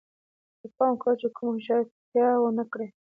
خو 0.59 0.67
پام 0.77 0.93
کوئ 1.01 1.15
چې 1.21 1.27
کومه 1.35 1.51
هوښیارتیا 1.55 2.27
ونه 2.39 2.63
کړئ 2.71 2.87